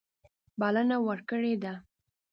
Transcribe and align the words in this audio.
بلنه 0.59 0.95
ورکړې 1.07 1.53
ده. 1.63 1.73